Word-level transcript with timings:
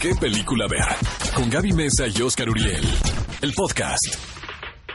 qué 0.00 0.14
película 0.14 0.66
ver. 0.68 0.84
Con 1.34 1.50
Gaby 1.50 1.72
Mesa 1.72 2.06
y 2.06 2.22
Oscar 2.22 2.48
Uriel. 2.48 2.82
El 3.40 3.52
podcast. 3.52 4.16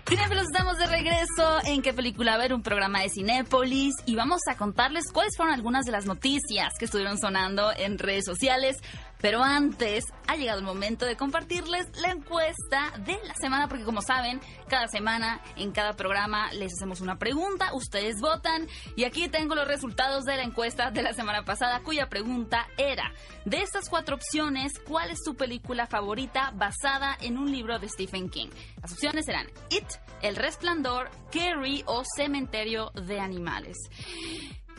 Cinefilos, 0.08 0.44
estamos 0.44 0.78
de 0.78 0.88
regreso 0.88 1.60
en 1.64 1.82
qué 1.82 1.94
película 1.94 2.38
ver, 2.38 2.54
un 2.54 2.62
programa 2.62 3.02
de 3.02 3.10
Cinépolis 3.10 3.94
y 4.06 4.16
vamos 4.16 4.42
a 4.50 4.58
contarles 4.58 5.06
cuáles 5.14 5.38
fueron 5.38 5.54
algunas 5.54 5.86
de 5.86 5.94
las 5.94 6.06
noticias 6.06 6.74
que 6.78 6.86
estuvieron 6.86 7.18
sonando 7.18 7.72
en 7.78 7.98
redes 7.98 8.26
sociales. 8.26 8.78
Pero 9.22 9.44
antes, 9.44 10.06
ha 10.28 10.36
llegado 10.36 10.60
el 10.60 10.66
momento 10.66 11.06
de 11.06 11.16
compartirles 11.16 11.88
la 12.02 12.12
encuesta 12.12 12.92
de 13.06 13.18
la 13.26 13.36
semana, 13.36 13.68
porque 13.68 13.84
como 13.84 14.02
saben, 14.02 14.42
cada 14.68 14.88
semana 14.88 15.42
en 15.56 15.72
cada 15.72 15.94
programa 15.94 16.52
les 16.54 16.74
hacemos 16.74 17.02
una 17.02 17.18
pregunta, 17.18 17.74
ustedes 17.74 18.20
votan 18.20 18.68
y 18.96 19.04
aquí 19.04 19.28
tengo 19.28 19.56
los 19.56 19.68
resultados 19.68 20.24
de 20.24 20.38
la 20.38 20.44
encuesta 20.44 20.92
de 20.92 21.04
la 21.04 21.14
semana 21.14 21.44
pasada, 21.44 21.82
cuya 21.82 22.10
pregunta 22.10 22.68
era, 22.78 23.14
de 23.46 23.62
estas 23.62 23.90
cuatro 23.90 24.16
opciones, 24.16 24.74
¿cuál 24.88 25.12
es 25.12 25.20
tu 25.24 25.36
película 25.36 25.86
favorita 25.86 26.52
basada 26.56 27.18
en 27.22 27.38
un 27.38 27.52
libro 27.52 27.78
de 27.78 27.90
Stephen 27.90 28.30
King? 28.30 28.50
Las 28.82 28.94
opciones 28.94 29.28
eran 29.28 29.48
It, 29.70 29.86
El 30.22 30.36
Resplandor, 30.36 31.12
Carrie 31.32 31.84
o 31.86 32.04
Cementerio 32.16 32.92
de 32.92 33.20
Animales. 33.20 33.78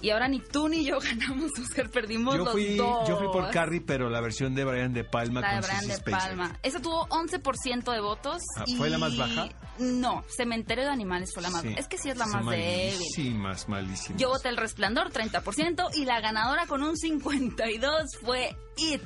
Y 0.03 0.11
ahora 0.11 0.27
ni 0.29 0.41
tú 0.41 0.69
ni 0.69 0.85
yo 0.85 0.99
ganamos, 1.01 1.51
Oscar, 1.61 1.89
perdimos 1.89 2.35
Yo 2.35 2.45
los 2.45 2.53
fui, 2.53 2.77
dos. 2.77 3.09
yo 3.09 3.17
fui 3.19 3.29
por 3.29 3.51
Carrie, 3.51 3.81
pero 3.81 4.11
la 4.11 4.21
versión 4.21 4.55
de 4.55 4.65
Brian 4.65 4.93
De 4.93 5.05
Palma 5.05 5.41
La 5.41 5.55
de 5.55 5.61
con 5.61 5.63
Brian 5.69 5.81
Sissy 5.85 6.03
de. 6.05 6.11
Palma. 6.11 6.59
Esa 6.63 6.81
tuvo 6.83 7.07
11% 7.09 7.93
de 7.93 8.01
votos. 8.01 8.43
Ah, 8.59 8.65
y- 8.67 8.77
¿fue 8.77 8.91
la 8.91 8.99
más 8.99 9.17
baja? 9.17 9.49
No, 9.79 10.23
Cementerio 10.29 10.85
de 10.85 10.91
Animales 10.91 11.31
fue 11.33 11.43
la 11.43 11.51
más 11.51 11.63
Sí. 11.63 11.75
Es 11.79 11.87
que 11.89 11.97
sí 11.99 12.11
es 12.11 12.17
la 12.19 12.27
más 12.27 12.45
débil. 12.45 12.93
Malísimas, 12.95 13.69
malísimas. 13.69 14.21
Yo 14.21 14.29
voté 14.29 14.49
El 14.49 14.57
Resplandor, 14.57 15.11
30%, 15.13 15.89
y 15.95 16.05
la 16.05 16.21
ganadora 16.21 16.67
con 16.67 16.83
un 16.83 16.97
52 16.97 18.03
fue 18.23 18.57
It, 18.77 19.03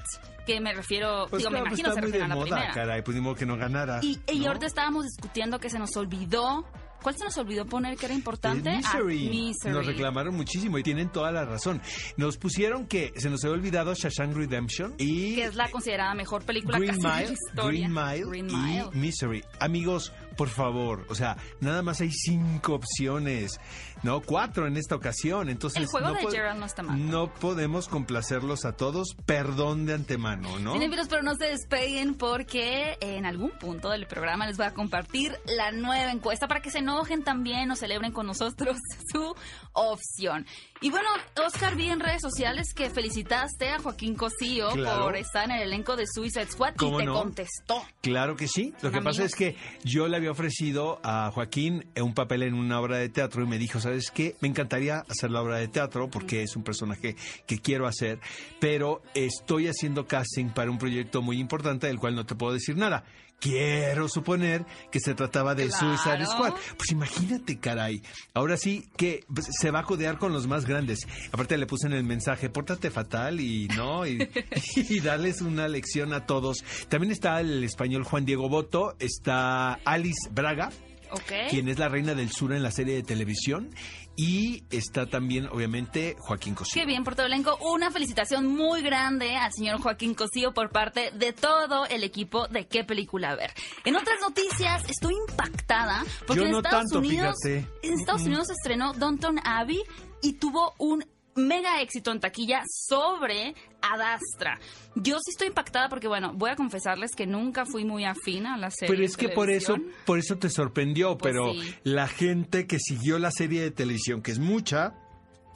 que 0.46 0.60
me 0.60 0.72
refiero, 0.72 1.26
Pues 1.28 1.40
digo, 1.40 1.50
claro, 1.50 1.64
me 1.64 1.70
pues 1.70 1.80
imagino 1.80 1.88
se 1.88 1.90
está 1.90 2.00
muy 2.00 2.12
refiere 2.12 2.18
de 2.18 2.24
a 2.24 2.28
la 2.28 2.34
moda, 2.34 2.46
primera. 2.56 2.72
caray. 2.74 3.02
Pues 3.02 3.38
que 3.38 3.46
no 3.46 3.56
ganara. 3.56 3.98
Y, 4.02 4.18
y 4.32 4.38
¿no? 4.40 4.46
ahorita 4.48 4.66
estábamos 4.66 5.04
discutiendo 5.04 5.58
que 5.58 5.68
se 5.70 5.78
nos 5.78 5.94
olvidó. 5.96 6.64
¿Cuál 7.02 7.16
se 7.16 7.24
nos 7.24 7.36
olvidó 7.38 7.66
poner 7.66 7.96
que 7.96 8.06
era 8.06 8.14
importante? 8.14 8.70
El 8.70 8.76
Misery. 8.78 9.26
Ah, 9.26 9.30
Misery. 9.30 9.74
Nos 9.74 9.86
reclamaron 9.86 10.34
muchísimo 10.34 10.78
y 10.78 10.82
tienen 10.82 11.08
toda 11.10 11.30
la 11.32 11.44
razón. 11.44 11.80
Nos 12.16 12.36
pusieron 12.36 12.86
que 12.86 13.12
se 13.16 13.30
nos 13.30 13.44
había 13.44 13.54
olvidado 13.56 13.94
Shashank 13.94 14.34
Redemption 14.34 14.94
y 14.98 15.36
Que 15.36 15.44
es 15.44 15.54
la 15.54 15.70
considerada 15.70 16.14
mejor 16.14 16.42
película 16.44 16.78
Green 16.78 16.90
casi 17.00 17.02
de 17.02 17.08
la 17.08 17.16
Mile, 17.20 17.32
historia. 17.32 17.88
Green 17.88 17.92
Mile 17.94 18.24
Green 18.30 18.50
y 18.50 18.52
Mile. 18.54 18.84
Misery. 18.92 19.44
Amigos, 19.60 20.12
por 20.36 20.48
favor, 20.48 21.06
o 21.08 21.14
sea, 21.14 21.36
nada 21.60 21.82
más 21.82 22.00
hay 22.00 22.10
cinco 22.12 22.74
opciones, 22.74 23.58
no 24.02 24.20
cuatro 24.20 24.66
en 24.66 24.76
esta 24.76 24.94
ocasión. 24.94 25.48
Entonces 25.48 25.80
El 25.82 25.86
juego 25.88 26.08
no 26.08 26.14
de 26.14 26.26
Gerald 26.30 26.60
no 26.60 26.66
está 26.66 26.82
mal. 26.82 27.10
No 27.10 27.32
podemos 27.34 27.88
complacerlos 27.88 28.64
a 28.64 28.72
todos. 28.72 29.16
Perdón 29.26 29.86
de 29.86 29.94
antemano, 29.94 30.58
¿no? 30.58 30.72
Cinefilos, 30.74 31.08
pero 31.08 31.22
no 31.22 31.34
se 31.34 31.46
despeguen 31.46 32.14
porque 32.14 32.96
en 33.00 33.26
algún 33.26 33.50
punto 33.50 33.88
del 33.90 34.06
programa 34.06 34.46
les 34.46 34.56
voy 34.56 34.66
a 34.66 34.74
compartir 34.74 35.36
la 35.56 35.72
nueva 35.72 36.12
encuesta 36.12 36.46
para 36.48 36.60
que 36.60 36.70
se 36.70 36.78
enojen 36.78 37.24
también 37.24 37.70
o 37.70 37.76
celebren 37.76 38.12
con 38.12 38.26
nosotros 38.26 38.76
su 39.12 39.34
opción. 39.72 40.46
Y 40.80 40.90
bueno, 40.90 41.08
Oscar, 41.46 41.74
vi 41.74 41.88
en 41.88 42.00
redes 42.00 42.20
sociales 42.20 42.74
que 42.74 42.90
felicitaste 42.90 43.70
a 43.70 43.78
Joaquín 43.78 44.14
Cosío 44.14 44.70
Claro. 44.70 45.04
por 45.04 45.16
estar 45.16 45.44
en 45.46 45.52
el 45.52 45.62
elenco 45.62 45.96
de 45.96 46.04
Suicide 46.06 46.46
Squad 46.46 46.74
y 46.74 46.76
¿Cómo 46.76 46.98
te 46.98 47.06
no? 47.06 47.14
contestó. 47.14 47.82
Claro 48.02 48.36
que 48.36 48.46
sí. 48.46 48.74
Lo 48.82 48.90
que 48.90 49.00
pasa 49.00 49.24
es 49.24 49.34
que 49.34 49.56
yo 49.84 50.06
le 50.06 50.16
había 50.18 50.25
ofrecido 50.30 51.00
a 51.02 51.30
Joaquín 51.32 51.86
un 52.00 52.14
papel 52.14 52.42
en 52.42 52.54
una 52.54 52.80
obra 52.80 52.98
de 52.98 53.08
teatro 53.08 53.42
y 53.42 53.46
me 53.46 53.58
dijo, 53.58 53.80
¿sabes 53.80 54.10
qué? 54.10 54.36
Me 54.40 54.48
encantaría 54.48 55.04
hacer 55.08 55.30
la 55.30 55.42
obra 55.42 55.58
de 55.58 55.68
teatro 55.68 56.08
porque 56.10 56.42
es 56.42 56.56
un 56.56 56.62
personaje 56.62 57.16
que 57.46 57.58
quiero 57.58 57.86
hacer, 57.86 58.20
pero 58.60 59.02
estoy 59.14 59.68
haciendo 59.68 60.06
casting 60.06 60.46
para 60.46 60.70
un 60.70 60.78
proyecto 60.78 61.22
muy 61.22 61.38
importante 61.38 61.86
del 61.86 61.98
cual 61.98 62.14
no 62.14 62.26
te 62.26 62.34
puedo 62.34 62.52
decir 62.52 62.76
nada. 62.76 63.04
Quiero 63.38 64.08
suponer 64.08 64.64
que 64.90 64.98
se 64.98 65.14
trataba 65.14 65.54
de 65.54 65.68
Claro. 65.68 65.96
Suicide 65.96 66.26
Squad. 66.26 66.54
Pues 66.76 66.90
imagínate, 66.90 67.58
caray. 67.58 68.02
Ahora 68.34 68.56
sí 68.56 68.88
que 68.96 69.24
pues, 69.32 69.46
se 69.60 69.70
va 69.70 69.80
a 69.80 69.84
codear 69.84 70.18
con 70.18 70.32
los 70.32 70.46
más 70.46 70.64
grandes. 70.64 71.00
Aparte 71.32 71.56
le 71.58 71.66
puse 71.66 71.86
en 71.86 71.92
el 71.92 72.04
mensaje, 72.04 72.48
pórtate 72.48 72.90
fatal 72.90 73.40
y 73.40 73.68
no, 73.76 74.06
y, 74.06 74.18
y 74.76 75.00
darles 75.00 75.42
una 75.42 75.68
lección 75.68 76.12
a 76.12 76.24
todos. 76.26 76.64
También 76.88 77.12
está 77.12 77.40
el 77.40 77.62
español 77.62 78.04
Juan 78.04 78.24
Diego 78.24 78.48
Boto, 78.48 78.96
está 78.98 79.74
Alice 79.84 80.28
Braga, 80.30 80.70
¿Ok? 81.10 81.50
quien 81.50 81.68
es 81.68 81.78
la 81.78 81.88
reina 81.88 82.14
del 82.14 82.30
sur 82.30 82.52
en 82.52 82.62
la 82.62 82.70
serie 82.70 82.94
de 82.94 83.02
televisión, 83.02 83.70
y 84.16 84.64
está 84.70 85.06
también, 85.06 85.46
obviamente, 85.46 86.16
Joaquín 86.18 86.54
Cosío. 86.54 86.80
Qué 86.80 86.86
bien 86.86 87.04
el 87.06 87.26
elenco. 87.26 87.58
Una 87.60 87.90
felicitación 87.90 88.46
muy 88.46 88.80
grande 88.82 89.36
al 89.36 89.52
señor 89.52 89.80
Joaquín 89.80 90.14
Cosío 90.14 90.54
por 90.54 90.70
parte 90.70 91.10
de 91.12 91.32
todo 91.34 91.84
el 91.86 92.02
equipo 92.02 92.48
de 92.48 92.66
qué 92.66 92.82
película 92.82 93.34
ver. 93.36 93.52
En 93.84 93.94
otras 93.94 94.18
noticias, 94.22 94.88
estoy 94.88 95.14
impactada 95.28 96.02
porque 96.26 96.40
Yo 96.40 96.46
en 96.46 96.52
no 96.52 96.58
Estados 96.58 96.84
tanto, 96.84 96.98
Unidos, 97.00 97.36
fíjate. 97.42 97.68
en 97.82 97.92
Estados 98.00 98.22
Unidos 98.22 98.48
estrenó 98.50 98.94
Downton 98.94 99.38
Abbey 99.44 99.82
y 100.22 100.32
tuvo 100.34 100.74
un 100.78 101.04
mega 101.36 101.80
éxito 101.80 102.10
en 102.12 102.20
taquilla 102.20 102.62
sobre 102.66 103.54
Adastra. 103.82 104.58
Yo 104.94 105.16
sí 105.18 105.30
estoy 105.30 105.48
impactada 105.48 105.88
porque, 105.88 106.08
bueno, 106.08 106.32
voy 106.34 106.50
a 106.50 106.56
confesarles 106.56 107.12
que 107.14 107.26
nunca 107.26 107.64
fui 107.66 107.84
muy 107.84 108.04
afín 108.04 108.46
a 108.46 108.56
la 108.56 108.70
serie. 108.70 108.94
Pero 108.94 109.04
es 109.06 109.16
que 109.16 109.28
por 109.28 109.50
eso, 109.50 109.76
por 110.04 110.18
eso 110.18 110.36
te 110.36 110.48
sorprendió, 110.50 111.16
Pues 111.18 111.32
pero 111.32 111.52
sí. 111.52 111.74
la 111.84 112.08
gente 112.08 112.66
que 112.66 112.78
siguió 112.78 113.18
la 113.18 113.30
serie 113.30 113.62
de 113.62 113.70
televisión, 113.70 114.22
que 114.22 114.30
es 114.32 114.38
mucha, 114.38 114.94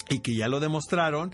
y 0.08 0.20
que 0.20 0.36
ya 0.36 0.48
lo 0.48 0.60
demostraron, 0.60 1.32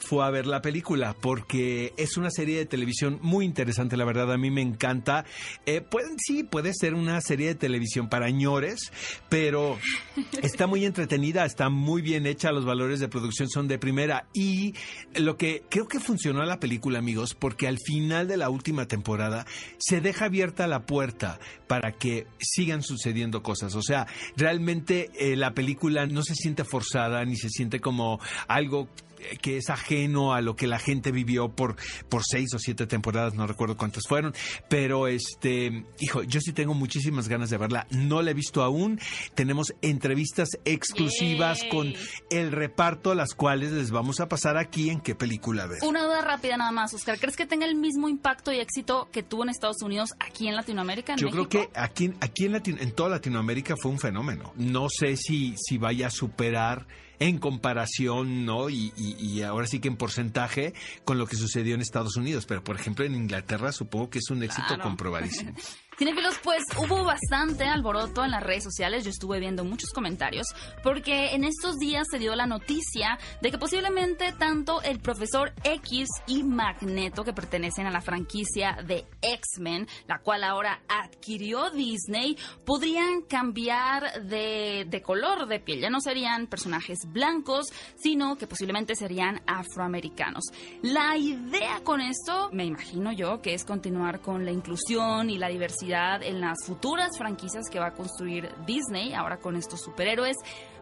fue 0.00 0.24
a 0.24 0.30
ver 0.30 0.46
la 0.46 0.60
película, 0.60 1.14
porque 1.20 1.92
es 1.96 2.16
una 2.16 2.30
serie 2.30 2.58
de 2.58 2.66
televisión 2.66 3.18
muy 3.22 3.44
interesante, 3.44 3.96
la 3.96 4.04
verdad, 4.04 4.30
a 4.32 4.38
mí 4.38 4.50
me 4.50 4.60
encanta. 4.60 5.24
Eh, 5.66 5.80
pueden, 5.80 6.16
sí, 6.18 6.44
puede 6.44 6.72
ser 6.72 6.94
una 6.94 7.20
serie 7.20 7.48
de 7.48 7.54
televisión 7.56 8.08
para 8.08 8.30
ñores, 8.30 8.92
pero 9.28 9.78
está 10.42 10.66
muy 10.66 10.84
entretenida, 10.84 11.44
está 11.44 11.68
muy 11.68 12.02
bien 12.02 12.26
hecha, 12.26 12.52
los 12.52 12.64
valores 12.64 13.00
de 13.00 13.08
producción 13.08 13.48
son 13.48 13.68
de 13.68 13.78
primera, 13.78 14.28
y 14.32 14.74
lo 15.14 15.36
que 15.36 15.62
creo 15.68 15.88
que 15.88 16.00
funcionó 16.00 16.44
la 16.44 16.60
película, 16.60 16.98
amigos, 16.98 17.34
porque 17.34 17.68
al 17.68 17.78
final 17.78 18.28
de 18.28 18.36
la 18.36 18.50
última 18.50 18.86
temporada 18.86 19.46
se 19.78 20.00
deja 20.00 20.26
abierta 20.26 20.66
la 20.66 20.86
puerta 20.86 21.38
para 21.66 21.92
que 21.92 22.26
sigan 22.38 22.82
sucediendo 22.82 23.42
cosas. 23.42 23.74
O 23.74 23.82
sea, 23.82 24.06
realmente 24.36 25.10
eh, 25.18 25.36
la 25.36 25.54
película 25.54 26.06
no 26.06 26.22
se 26.22 26.34
siente 26.34 26.64
forzada 26.64 27.24
ni 27.24 27.36
se 27.36 27.48
siente 27.48 27.80
como 27.80 28.20
algo 28.46 28.88
eh, 29.20 29.36
que 29.40 29.56
es 29.56 29.70
ajeno 29.70 30.32
a 30.32 30.40
lo 30.40 30.56
que 30.56 30.66
la 30.66 30.78
gente 30.78 31.10
vivió 31.12 31.48
por, 31.48 31.76
por 32.08 32.22
seis 32.24 32.52
o 32.54 32.58
siete 32.58 32.86
temporadas, 32.86 33.34
no 33.34 33.46
recuerdo 33.46 33.76
cuántas 33.76 34.04
fueron, 34.06 34.34
pero 34.68 35.08
este, 35.08 35.84
hijo, 36.00 36.22
yo 36.22 36.40
sí 36.40 36.52
tengo 36.52 36.74
muchísimas 36.74 37.28
ganas 37.28 37.50
de 37.50 37.58
verla, 37.58 37.86
no 37.90 38.22
la 38.22 38.30
he 38.30 38.34
visto 38.34 38.62
aún, 38.62 39.00
tenemos 39.34 39.74
entrevistas 40.08 40.48
exclusivas 40.64 41.60
Yay. 41.60 41.68
con 41.70 41.94
el 42.30 42.50
reparto, 42.50 43.14
las 43.14 43.34
cuales 43.34 43.72
les 43.72 43.90
vamos 43.90 44.20
a 44.20 44.28
pasar 44.28 44.56
aquí 44.56 44.88
en 44.88 45.00
qué 45.00 45.14
película 45.14 45.66
ver. 45.66 45.78
Una 45.82 46.02
duda 46.02 46.22
rápida 46.22 46.56
nada 46.56 46.72
más, 46.72 46.94
Oscar. 46.94 47.18
¿Crees 47.18 47.36
que 47.36 47.44
tenga 47.46 47.66
el 47.66 47.74
mismo 47.74 48.08
impacto 48.08 48.50
y 48.52 48.58
éxito 48.58 49.08
que 49.12 49.22
tuvo 49.22 49.42
en 49.44 49.50
Estados 49.50 49.82
Unidos 49.82 50.10
aquí 50.18 50.48
en 50.48 50.56
Latinoamérica? 50.56 51.12
En 51.12 51.18
Yo 51.18 51.26
México? 51.26 51.46
creo 51.48 51.70
que 51.70 51.78
aquí, 51.78 52.10
aquí 52.20 52.46
en, 52.46 52.52
Latino- 52.52 52.78
en 52.80 52.92
toda 52.92 53.10
Latinoamérica 53.10 53.74
fue 53.80 53.90
un 53.90 53.98
fenómeno. 53.98 54.52
No 54.56 54.88
sé 54.88 55.16
si, 55.16 55.54
si 55.58 55.76
vaya 55.76 56.06
a 56.06 56.10
superar 56.10 56.86
en 57.20 57.38
comparación, 57.38 58.44
¿no? 58.44 58.68
Y, 58.70 58.92
y- 58.96 59.16
y 59.18 59.42
ahora 59.42 59.66
sí 59.66 59.80
que 59.80 59.88
en 59.88 59.96
porcentaje 59.96 60.74
con 61.04 61.18
lo 61.18 61.26
que 61.26 61.36
sucedió 61.36 61.74
en 61.74 61.80
Estados 61.80 62.16
Unidos. 62.16 62.46
Pero, 62.46 62.62
por 62.64 62.76
ejemplo, 62.76 63.04
en 63.04 63.14
Inglaterra 63.14 63.72
supongo 63.72 64.10
que 64.10 64.18
es 64.18 64.30
un 64.30 64.42
éxito 64.42 64.66
Claro. 64.68 64.82
comprobadísimo. 64.82 65.52
Cinefilos, 65.98 66.36
pues 66.44 66.62
hubo 66.76 67.02
bastante 67.02 67.64
alboroto 67.64 68.24
en 68.24 68.30
las 68.30 68.40
redes 68.44 68.62
sociales, 68.62 69.02
yo 69.02 69.10
estuve 69.10 69.40
viendo 69.40 69.64
muchos 69.64 69.90
comentarios, 69.90 70.46
porque 70.84 71.34
en 71.34 71.42
estos 71.42 71.76
días 71.76 72.06
se 72.08 72.20
dio 72.20 72.36
la 72.36 72.46
noticia 72.46 73.18
de 73.42 73.50
que 73.50 73.58
posiblemente 73.58 74.32
tanto 74.32 74.80
el 74.82 75.00
profesor 75.00 75.52
X 75.64 76.06
y 76.28 76.44
Magneto, 76.44 77.24
que 77.24 77.32
pertenecen 77.32 77.88
a 77.88 77.90
la 77.90 78.00
franquicia 78.00 78.78
de 78.86 79.06
X-Men, 79.22 79.88
la 80.06 80.20
cual 80.20 80.44
ahora 80.44 80.82
adquirió 80.88 81.70
Disney, 81.70 82.36
podrían 82.64 83.22
cambiar 83.22 84.22
de, 84.22 84.86
de 84.88 85.02
color 85.02 85.48
de 85.48 85.58
piel. 85.58 85.80
Ya 85.80 85.90
no 85.90 86.00
serían 86.00 86.46
personajes 86.46 86.98
blancos, 87.12 87.66
sino 87.96 88.36
que 88.36 88.46
posiblemente 88.46 88.94
serían 88.94 89.40
afroamericanos. 89.46 90.44
La 90.82 91.16
idea 91.16 91.80
con 91.84 92.00
esto, 92.00 92.50
me 92.52 92.64
imagino 92.64 93.12
yo, 93.12 93.40
que 93.40 93.54
es 93.54 93.64
continuar 93.64 94.20
con 94.20 94.44
la 94.44 94.52
inclusión 94.52 95.30
y 95.30 95.38
la 95.38 95.48
diversidad 95.48 96.22
en 96.22 96.40
las 96.40 96.58
futuras 96.66 97.16
franquicias 97.18 97.68
que 97.70 97.78
va 97.78 97.88
a 97.88 97.94
construir 97.94 98.50
Disney, 98.66 99.12
ahora 99.14 99.38
con 99.38 99.56
estos 99.56 99.80
superhéroes. 99.80 100.36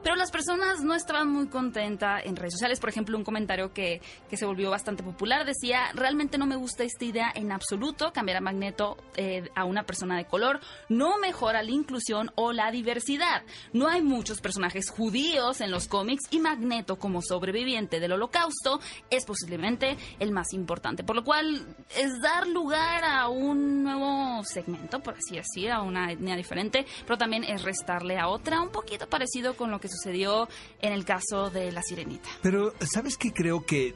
Pero 0.07 0.15
las 0.15 0.31
personas 0.31 0.85
no 0.85 0.95
estaban 0.95 1.29
muy 1.29 1.49
contentas 1.49 2.23
en 2.25 2.37
redes 2.37 2.53
sociales. 2.53 2.79
Por 2.79 2.91
ejemplo, 2.91 3.19
un 3.19 3.25
comentario 3.25 3.73
que, 3.73 4.01
que 4.31 4.37
se 4.37 4.47
volvió 4.47 4.71
bastante 4.71 5.03
popular 5.03 5.45
decía, 5.45 5.91
realmente 5.95 6.39
no 6.39 6.47
me 6.47 6.55
gusta 6.55 6.85
esta 6.85 7.05
idea 7.05 7.33
en 7.35 7.51
absoluto, 7.51 8.13
cambiar 8.13 8.39
a 8.39 8.41
Magneto 8.41 8.97
eh, 9.17 9.51
a 9.57 9.65
una 9.65 9.83
persona 9.83 10.17
de 10.17 10.25
color 10.25 10.61
no 10.89 11.19
mejora 11.19 11.61
la 11.65 11.73
inclusión 11.73 12.31
o 12.37 12.53
la 12.53 12.71
diversidad. 12.71 13.43
No 13.73 13.89
hay 13.89 14.01
muchos 14.01 14.41
personajes 14.41 14.91
judíos 14.91 15.61
en 15.61 15.73
los 15.73 15.89
cómics 15.89 16.23
y 16.31 16.39
Magneto 16.39 17.01
como 17.01 17.21
sobreviviente 17.21 17.99
del 17.99 18.13
holocausto 18.13 18.79
es 19.11 19.25
posiblemente 19.25 19.97
el 20.21 20.31
más 20.31 20.53
importante, 20.53 21.03
por 21.03 21.17
lo 21.17 21.25
cual 21.25 21.67
es 21.97 22.21
dar 22.21 22.47
lugar 22.47 23.03
a 23.03 23.27
un 23.27 23.83
nuevo 23.83 24.45
segmento, 24.45 25.01
por 25.01 25.15
así 25.15 25.35
decir, 25.35 25.73
a 25.73 25.83
una 25.83 26.13
etnia 26.13 26.37
diferente, 26.37 26.87
pero 27.05 27.19
también 27.19 27.43
es 27.43 27.65
restarle 27.65 28.21
a 28.21 28.29
otra, 28.29 28.63
un 28.63 28.71
poquito 28.71 29.09
parecido 29.09 29.57
con 29.57 29.73
lo 29.73 29.81
que 29.81 29.96
sucedió 29.97 30.49
en 30.81 30.93
el 30.93 31.05
caso 31.05 31.51
de 31.51 31.73
la 31.73 31.83
sirenita. 31.83 32.29
Pero, 32.43 32.73
¿sabes 32.81 33.17
qué? 33.17 33.33
Creo 33.33 33.65
que, 33.65 33.95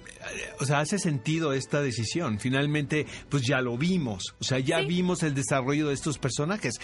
o 0.58 0.64
sea, 0.64 0.81
hace 0.81 0.99
sentido 0.99 1.52
esta 1.52 1.81
decisión. 1.81 2.38
Finalmente, 2.38 3.06
pues 3.29 3.43
ya 3.47 3.61
lo 3.61 3.76
vimos. 3.76 4.35
O 4.41 4.44
sea, 4.44 4.58
ya 4.58 4.81
vimos 4.81 5.23
el 5.23 5.35
desarrollo 5.35 5.88
de 5.88 5.94
estos 5.94 6.19
personajes. 6.19 6.81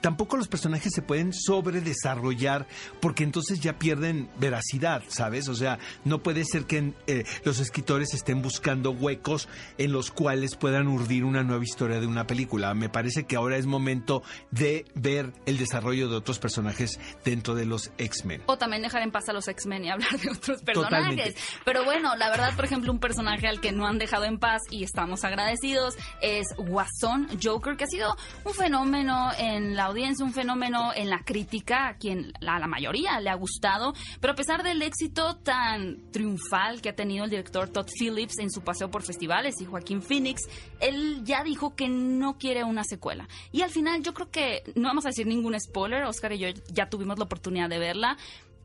Tampoco 0.00 0.36
los 0.36 0.48
personajes 0.48 0.92
se 0.94 1.02
pueden 1.02 1.32
sobredesarrollar 1.32 2.66
porque 3.00 3.24
entonces 3.24 3.60
ya 3.60 3.78
pierden 3.78 4.30
veracidad, 4.38 5.02
¿sabes? 5.08 5.48
O 5.48 5.54
sea, 5.54 5.78
no 6.04 6.22
puede 6.22 6.44
ser 6.44 6.64
que 6.64 6.92
eh, 7.06 7.24
los 7.44 7.60
escritores 7.60 8.14
estén 8.14 8.42
buscando 8.42 8.90
huecos 8.90 9.48
en 9.78 9.92
los 9.92 10.10
cuales 10.10 10.56
puedan 10.56 10.88
urdir 10.88 11.24
una 11.24 11.42
nueva 11.42 11.64
historia 11.64 12.00
de 12.00 12.06
una 12.06 12.26
película. 12.26 12.74
Me 12.74 12.88
parece 12.88 13.24
que 13.24 13.36
ahora 13.36 13.56
es 13.56 13.66
momento 13.66 14.22
de 14.50 14.86
ver 14.94 15.32
el 15.46 15.58
desarrollo 15.58 16.08
de 16.08 16.16
otros 16.16 16.38
personajes 16.38 16.98
dentro 17.24 17.54
de 17.54 17.66
los 17.66 17.90
X-Men. 17.98 18.42
O 18.46 18.58
también 18.58 18.82
dejar 18.82 19.02
en 19.02 19.10
paz 19.10 19.28
a 19.28 19.32
los 19.32 19.48
X-Men 19.48 19.84
y 19.84 19.90
hablar 19.90 20.18
de 20.18 20.30
otros 20.30 20.62
personajes. 20.62 21.36
Pero 21.64 21.84
bueno, 21.84 22.16
la 22.16 22.30
verdad, 22.30 22.54
por 22.56 22.64
ejemplo, 22.64 22.92
un 22.92 22.98
personaje 22.98 23.46
al 23.46 23.60
que 23.60 23.72
no 23.72 23.86
han 23.86 23.98
dejado 23.98 24.24
en 24.24 24.38
paz 24.38 24.62
y 24.70 24.84
estamos 24.84 25.24
agradecidos 25.24 25.96
es 26.20 26.46
Guasón 26.56 27.28
Joker, 27.42 27.76
que 27.76 27.84
ha 27.84 27.88
sido 27.88 28.16
un 28.44 28.54
fenómeno 28.54 29.30
en 29.38 29.76
la 29.76 29.89
audiencia, 29.90 30.24
un 30.24 30.32
fenómeno 30.32 30.92
en 30.94 31.10
la 31.10 31.20
crítica, 31.24 31.88
a 31.88 31.94
quien 31.94 32.32
a 32.46 32.58
la 32.58 32.66
mayoría 32.66 33.20
le 33.20 33.30
ha 33.30 33.34
gustado, 33.34 33.94
pero 34.20 34.32
a 34.32 34.36
pesar 34.36 34.62
del 34.62 34.82
éxito 34.82 35.36
tan 35.36 36.10
triunfal 36.10 36.80
que 36.80 36.88
ha 36.88 36.94
tenido 36.94 37.24
el 37.24 37.30
director 37.30 37.68
Todd 37.68 37.88
Phillips 37.98 38.38
en 38.38 38.50
su 38.50 38.62
paseo 38.62 38.90
por 38.90 39.02
festivales 39.02 39.60
y 39.60 39.64
Joaquín 39.64 40.02
Phoenix, 40.02 40.48
él 40.80 41.22
ya 41.24 41.44
dijo 41.44 41.74
que 41.74 41.88
no 41.88 42.38
quiere 42.38 42.64
una 42.64 42.84
secuela. 42.84 43.28
Y 43.52 43.62
al 43.62 43.70
final 43.70 44.02
yo 44.02 44.14
creo 44.14 44.30
que, 44.30 44.62
no 44.74 44.88
vamos 44.88 45.04
a 45.06 45.10
decir 45.10 45.26
ningún 45.26 45.58
spoiler, 45.60 46.04
Oscar 46.04 46.32
y 46.32 46.38
yo 46.38 46.48
ya 46.72 46.88
tuvimos 46.88 47.18
la 47.18 47.24
oportunidad 47.24 47.68
de 47.68 47.78
verla, 47.78 48.16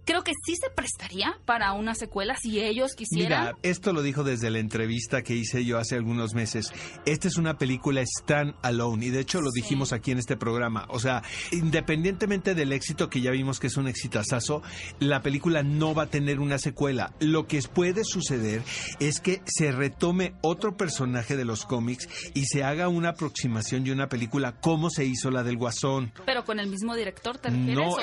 creo 0.05 0.23
que 0.23 0.33
sí 0.45 0.55
se 0.55 0.69
prestaría 0.69 1.37
para 1.45 1.73
una 1.73 1.95
secuela 1.95 2.35
si 2.41 2.61
ellos 2.61 2.93
quisieran. 2.95 3.41
Mira, 3.41 3.57
esto 3.63 3.93
lo 3.93 4.01
dijo 4.01 4.23
desde 4.23 4.49
la 4.49 4.59
entrevista 4.59 5.21
que 5.21 5.35
hice 5.35 5.65
yo 5.65 5.77
hace 5.77 5.95
algunos 5.95 6.33
meses. 6.33 6.71
Esta 7.05 7.27
es 7.27 7.37
una 7.37 7.57
película 7.57 8.01
stand 8.01 8.55
alone 8.61 9.07
y 9.07 9.09
de 9.09 9.19
hecho 9.19 9.41
lo 9.41 9.51
dijimos 9.51 9.93
aquí 9.93 10.11
en 10.11 10.19
este 10.19 10.37
programa. 10.37 10.85
O 10.89 10.99
sea, 10.99 11.23
independientemente 11.51 12.55
del 12.55 12.71
éxito 12.71 13.09
que 13.09 13.21
ya 13.21 13.31
vimos 13.31 13.59
que 13.59 13.67
es 13.67 13.77
un 13.77 13.87
exitazazo, 13.87 14.61
la 14.99 15.21
película 15.21 15.63
no 15.63 15.93
va 15.93 16.03
a 16.03 16.09
tener 16.09 16.39
una 16.39 16.57
secuela. 16.57 17.13
Lo 17.19 17.47
que 17.47 17.55
puede 17.73 18.03
suceder 18.03 18.61
es 18.99 19.19
que 19.19 19.41
se 19.45 19.71
retome 19.71 20.35
otro 20.41 20.77
personaje 20.77 21.35
de 21.35 21.45
los 21.45 21.65
cómics 21.65 22.07
y 22.33 22.45
se 22.45 22.63
haga 22.63 22.87
una 22.87 23.09
aproximación 23.09 23.83
de 23.83 23.91
una 23.91 24.07
película 24.07 24.59
como 24.59 24.89
se 24.89 25.05
hizo 25.05 25.31
la 25.31 25.43
del 25.43 25.57
Guasón. 25.57 26.13
Pero 26.25 26.45
con 26.45 26.59
el 26.59 26.67
mismo 26.67 26.95
director, 26.95 27.37
¿te 27.37 27.49
No, 27.49 27.97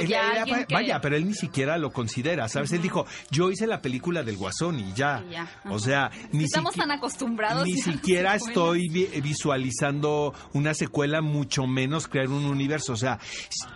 vaya, 0.70 1.00
pero 1.00 1.16
él 1.16 1.26
ni 1.26 1.34
siquiera 1.34 1.78
lo 1.78 1.91
considera, 1.92 2.48
¿sabes? 2.48 2.72
Él 2.72 2.82
dijo, 2.82 3.06
yo 3.30 3.50
hice 3.50 3.66
la 3.66 3.80
película 3.80 4.22
del 4.22 4.36
Guasón 4.36 4.80
y 4.80 4.92
ya. 4.92 5.22
O 5.70 5.78
sea, 5.78 6.10
ni 6.32 6.44
Estamos 6.44 6.74
tan 6.74 6.90
acostumbrados. 6.90 7.66
Ni 7.66 7.74
siquiera 7.80 8.34
estoy 8.34 8.88
visualizando 8.88 10.34
una 10.52 10.74
secuela, 10.74 11.20
mucho 11.20 11.66
menos 11.66 12.08
crear 12.08 12.28
un 12.28 12.44
universo. 12.44 12.92
O 12.92 12.96
sea, 12.96 13.18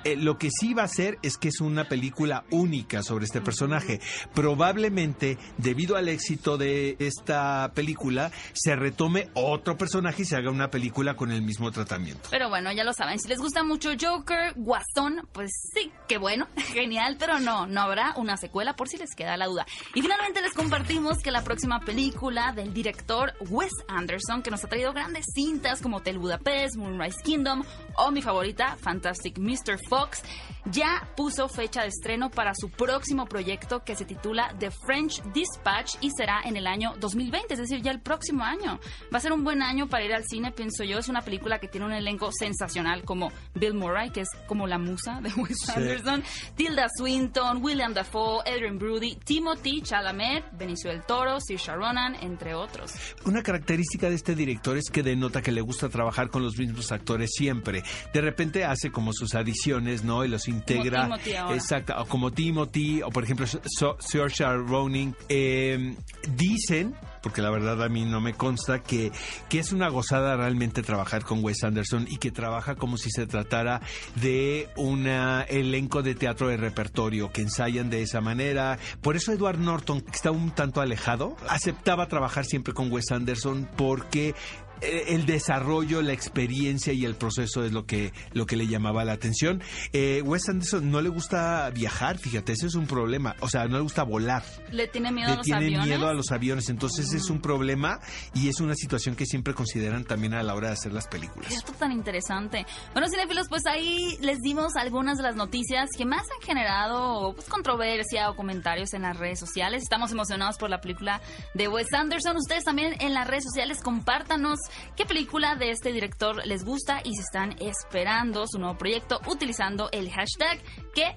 eh, 0.05 0.17
lo 0.17 0.39
que 0.39 0.51
sí 0.51 0.75
va 0.75 0.83
a 0.83 0.87
hacer 0.87 1.19
es 1.23 1.37
que 1.37 1.49
es 1.49 1.61
una 1.61 1.85
película 1.85 2.45
única 2.51 3.03
sobre 3.03 3.25
este 3.25 3.41
personaje. 3.41 4.01
Probablemente, 4.35 5.39
debido 5.59 5.97
al 5.97 6.09
éxito 6.09 6.59
de 6.59 6.97
esta 6.99 7.73
película, 7.75 8.31
se 8.53 8.77
retome 8.77 9.29
otro 9.35 9.77
personaje 9.77 10.23
y 10.23 10.25
se 10.25 10.37
haga 10.37 10.51
una 10.51 10.71
película 10.71 11.15
con 11.15 11.31
el 11.31 11.43
mismo 11.43 11.71
tratamiento. 11.71 12.29
Pero 12.31 12.49
bueno, 12.49 12.73
ya 12.73 12.85
lo 12.85 12.93
saben, 12.93 13.19
si 13.19 13.29
les 13.29 13.39
gusta 13.39 13.63
mucho 13.63 13.91
Joker, 14.01 14.55
Guasón, 14.57 15.29
pues 15.33 15.51
sí, 15.75 15.91
qué 16.09 16.19
bueno, 16.19 16.47
genial, 16.57 17.17
pero 17.19 17.39
no, 17.41 17.67
no 17.67 17.81
habrá 17.83 18.06
una 18.17 18.37
secuela 18.37 18.77
por 18.77 18.89
si 18.89 18.97
les 18.97 19.15
queda 19.15 19.37
la 19.37 19.47
duda. 19.47 19.67
Y 19.95 20.03
finalmente 20.03 20.41
les 20.43 20.53
compartimos 20.53 21.19
que 21.19 21.31
la 21.31 21.43
próxima 21.43 21.81
película 21.81 22.53
del 22.53 22.73
director 22.73 23.35
Wes 23.51 23.73
Anderson, 23.89 24.43
que 24.43 24.51
nos 24.51 24.65
ha 24.65 24.69
traído 24.69 24.93
grandes 24.93 25.27
cintas 25.35 25.83
como 25.83 26.01
Tel 26.01 26.19
Budapest, 26.19 26.77
Moonrise 26.77 27.23
Kingdom 27.23 27.63
o 27.97 28.11
mi 28.11 28.23
favorita, 28.23 28.77
Fantastic 28.81 29.39
Mr. 29.39 29.79
Fox, 29.89 30.23
ya 30.71 31.09
puso 31.17 31.49
fecha 31.49 31.83
de 31.83 31.89
estreno 31.89 32.31
para 32.31 32.55
su 32.55 32.71
próximo 32.71 33.27
proyecto 33.27 33.85
que 33.85 33.97
se 33.97 34.05
titula 34.05 34.55
The 34.59 34.71
French 34.71 35.23
Dispatch 35.33 35.97
y 36.01 36.11
será 36.11 36.41
en 36.45 36.57
el 36.57 36.67
año 36.67 36.95
2020, 37.01 37.55
es 37.55 37.61
decir, 37.61 37.83
ya 37.83 37.91
el 37.91 38.01
próximo 38.01 38.45
año. 38.45 38.81
Va 39.13 39.19
a 39.19 39.21
ser 39.21 39.33
un 39.33 39.45
buen 39.45 39.63
año 39.63 39.89
para 39.89 40.05
ir 40.05 40.13
al 40.13 40.25
cine, 40.25 40.53
pienso 40.53 40.85
yo. 40.85 40.99
Es 40.99 41.09
una 41.09 41.23
película 41.23 41.59
que 41.59 41.69
tiene 41.69 41.87
un 41.87 41.93
elenco 41.93 42.31
sensacional 42.33 43.05
como 43.05 43.33
Bill 43.55 43.75
Murray, 43.75 44.11
que 44.11 44.23
es 44.23 44.29
como 44.47 44.67
la 44.67 44.79
musa 44.79 45.21
de 45.21 45.31
Wes 45.41 45.69
Anderson, 45.69 46.23
Tilda 46.57 46.87
Swinton, 46.97 47.63
William 47.63 47.95
Dafoe, 47.95 48.43
Adrian 48.47 48.79
Brody, 48.79 49.17
Timothy 49.17 49.83
Chalamet, 49.83 50.45
Benicio 50.53 50.91
del 50.91 51.03
Toro, 51.05 51.39
Saoirse 51.41 51.75
Ronan, 51.75 52.17
entre 52.17 52.55
otros. 52.55 52.93
Una 53.25 53.43
característica 53.43 54.09
de 54.09 54.17
este 54.17 54.35
director 54.35 54.77
es 54.77 54.91
que 54.91 55.03
denota 55.03 55.43
que 55.43 55.53
le 55.53 55.61
gusta 55.61 55.89
trabajar 55.89 56.31
con 56.31 56.43
los 56.43 56.59
mismos 56.59 56.93
actores 56.93 57.31
siempre. 57.33 57.83
De 58.13 58.21
repente 58.21 58.65
hace 58.65 58.91
como 58.91 59.13
sus 59.13 59.35
adiciones, 59.35 60.05
¿no? 60.05 60.25
Y 60.25 60.29
los 60.29 60.49
integra. 60.57 61.03
Como 61.03 61.19
Timothy 61.19 61.55
Exacto, 61.55 62.07
como 62.09 62.33
Timothy, 62.33 63.03
o 63.03 63.11
por 63.11 63.25
ejemplo, 63.25 63.47
Saoirse 63.47 64.45
Ronan. 64.45 65.15
Eh, 65.29 65.95
dicen 66.37 66.95
porque 67.23 67.43
la 67.43 67.51
verdad 67.51 67.83
a 67.83 67.89
mí 67.89 68.05
no 68.05 68.21
me 68.21 68.35
consta 68.35 68.83
que, 68.83 69.13
que 69.49 69.59
es 69.59 69.73
una 69.73 69.89
gozada 69.89 70.37
realmente 70.37 70.83
trabajar 70.83 71.25
con 71.25 71.45
Wes 71.45 71.65
Anderson 71.65 72.07
y 72.09 72.19
que 72.19 72.31
trabaja 72.31 72.75
como 72.77 72.97
si 72.97 73.11
se 73.11 73.27
tratara 73.27 73.81
de 74.17 74.69
un 74.77 75.07
elenco 75.07 76.03
de 76.03 76.15
teatro 76.15 76.49
de 76.49 76.57
repertorio 76.57 77.31
que 77.33 77.43
ensayan 77.43 77.91
de 77.91 78.03
esa 78.03 78.21
manera. 78.21 78.79
Por 79.01 79.17
eso 79.17 79.33
Edward 79.33 79.59
Norton, 79.59 80.01
que 80.01 80.13
está 80.13 80.31
un 80.31 80.51
tanto 80.51 80.81
alejado, 80.81 81.37
aceptaba 81.49 82.09
trabajar 82.09 82.45
siempre 82.45 82.75
con 82.75 82.91
Wes 82.91 83.11
Anderson 83.11 83.69
porque 83.77 84.35
eh, 84.81 85.05
el 85.09 85.25
desarrollo, 85.25 86.03
la 86.03 86.13
experiencia 86.13 86.93
y 86.93 87.05
el 87.05 87.15
proceso 87.15 87.65
es 87.65 87.73
lo 87.73 87.87
que, 87.87 88.13
lo 88.33 88.47
que 88.47 88.57
le 88.57 88.67
llamaba 88.67 89.05
la 89.05 89.13
atención. 89.13 89.63
Eh, 89.93 90.23
Wes 90.25 90.49
Anderson 90.49 90.91
no 90.91 91.01
le 91.01 91.09
gusta 91.09 91.71
viajar, 91.71 92.19
fíjate, 92.19 92.53
ese 92.53 92.67
es 92.67 92.75
un 92.75 92.87
problema. 92.87 93.35
O 93.41 93.49
sea, 93.49 93.67
no 93.67 93.77
le 93.77 93.83
gusta 93.83 94.03
volar. 94.03 94.45
Le 94.71 94.87
tiene 94.89 95.13
miedo 95.13 95.33
a 95.33 95.37
los 95.37 95.47
tiene 95.47 95.67
aviones. 95.67 95.87
miedo 95.87 96.09
a 96.09 96.15
los 96.15 96.31
aviones. 96.31 96.69
Entonces 96.69 97.06
es 97.13 97.31
un 97.31 97.41
problema 97.41 98.01
y 98.35 98.49
es 98.49 98.61
una 98.61 98.75
situación 98.75 99.17
que 99.17 99.27
siempre 99.27 99.55
consideran 99.55 100.05
también 100.05 100.35
a 100.35 100.43
la 100.43 100.55
hora 100.55 100.69
de 100.69 100.75
hacer 100.75 100.93
las 100.93 101.07
películas. 101.07 101.53
Esto 101.53 101.73
tan 101.73 101.93
interesante. 101.93 102.67
Bueno, 102.93 103.09
cinefilos, 103.09 103.49
pues 103.49 103.67
ahí 103.67 104.17
les 104.21 104.41
dimos 104.41 104.77
algunas 104.77 105.17
de 105.17 105.23
las 105.23 105.37
noticias 105.37 105.91
que 105.97 106.05
más 106.05 106.23
han 106.23 106.47
generado 106.47 107.35
pues, 107.35 107.49
controversia 107.49 108.31
o 108.31 108.37
comentarios 108.37 108.95
en 108.95 109.03
las 109.03 109.17
redes 109.17 109.39
sociales. 109.39 109.83
Estamos 109.83 110.13
emocionados 110.13 110.57
por 110.59 110.71
la 110.71 110.81
película 110.81 111.21
de 111.55 111.69
Wes 111.69 111.93
Anderson. 111.93 112.37
Ustedes 112.37 112.65
también 112.65 112.95
en 113.01 113.15
las 113.15 113.27
redes 113.27 113.45
sociales 113.45 113.83
compártanos 113.83 114.59
qué 114.97 115.07
película 115.07 115.57
de 115.57 115.71
este 115.71 115.93
director 115.93 116.45
les 116.47 116.65
gusta 116.65 117.01
y 117.05 117.15
si 117.15 117.21
están 117.21 117.57
esperando 117.61 118.47
su 118.47 118.59
nuevo 118.59 118.79
proyecto 118.79 119.21
utilizando 119.27 119.89
el 119.93 120.11
hashtag 120.11 120.61
qué 120.95 121.17